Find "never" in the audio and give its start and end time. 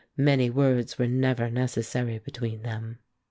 1.05-1.51